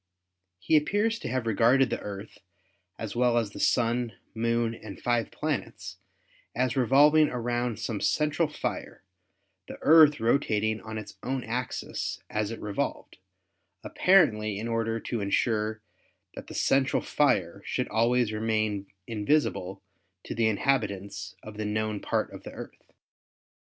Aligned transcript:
He 0.57 0.75
appears 0.77 1.19
to 1.19 1.27
have 1.27 1.45
regarded 1.45 1.91
the 1.91 1.99
Earth, 1.99 2.39
as 2.97 3.15
well 3.15 3.37
as 3.37 3.51
the 3.51 3.59
Sun, 3.59 4.13
Moon 4.33 4.73
and 4.73 4.99
five 4.99 5.29
planets, 5.29 5.97
as 6.55 6.75
revolving 6.75 7.27
round 7.27 7.77
some 7.77 8.01
central 8.01 8.47
fire, 8.47 9.03
the 9.67 9.77
Earth 9.81 10.19
rotating 10.19 10.81
on 10.81 10.97
its 10.97 11.19
own 11.21 11.43
axis 11.43 12.19
as 12.31 12.49
it 12.49 12.59
revolved, 12.59 13.19
apparently 13.83 14.57
in 14.57 14.67
order 14.67 14.99
to 15.01 15.21
insure 15.21 15.83
that 16.33 16.47
the 16.47 16.55
central 16.55 17.03
fire 17.03 17.61
should 17.63 17.87
always 17.89 18.33
remain 18.33 18.87
invisible 19.05 19.83
to 20.23 20.33
the 20.33 20.47
inhabitants 20.49 21.35
of 21.43 21.57
the 21.57 21.65
known 21.65 21.99
part 21.99 22.33
of 22.33 22.41
the 22.41 22.53
Earth. 22.53 22.91